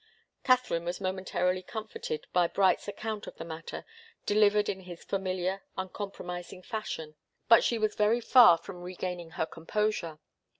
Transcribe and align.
Katharine 0.43 0.83
was 0.85 0.99
momentarily 0.99 1.61
comforted 1.61 2.25
by 2.33 2.47
Bright's 2.47 2.87
account 2.87 3.27
of 3.27 3.35
the 3.35 3.45
matter, 3.45 3.85
delivered 4.25 4.67
in 4.67 4.79
his 4.79 5.03
familiar, 5.03 5.61
uncompromising 5.77 6.63
fashion. 6.63 7.13
But 7.47 7.63
she 7.63 7.77
was 7.77 7.93
very 7.93 8.19
far 8.19 8.57
from 8.57 8.81
regaining 8.81 9.33
her 9.37 9.45
composure. 9.45 10.17